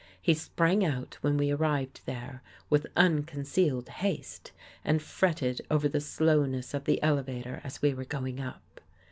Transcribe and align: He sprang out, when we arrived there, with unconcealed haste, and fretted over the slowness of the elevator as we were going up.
He 0.19 0.33
sprang 0.33 0.83
out, 0.83 1.19
when 1.21 1.37
we 1.37 1.51
arrived 1.51 2.01
there, 2.07 2.41
with 2.71 2.87
unconcealed 2.97 3.87
haste, 3.87 4.51
and 4.83 4.99
fretted 4.99 5.61
over 5.69 5.87
the 5.87 6.01
slowness 6.01 6.73
of 6.73 6.85
the 6.85 6.99
elevator 7.03 7.61
as 7.63 7.83
we 7.83 7.93
were 7.93 8.05
going 8.05 8.39
up. 8.39 8.81